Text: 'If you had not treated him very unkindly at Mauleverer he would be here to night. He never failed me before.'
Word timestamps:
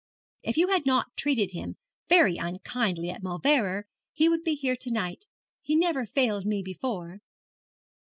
'If 0.41 0.57
you 0.57 0.69
had 0.69 0.87
not 0.87 1.15
treated 1.15 1.51
him 1.51 1.77
very 2.09 2.37
unkindly 2.37 3.11
at 3.11 3.21
Mauleverer 3.21 3.85
he 4.13 4.27
would 4.29 4.43
be 4.43 4.55
here 4.55 4.75
to 4.77 4.89
night. 4.89 5.25
He 5.61 5.75
never 5.75 6.07
failed 6.07 6.47
me 6.47 6.63
before.' 6.63 7.21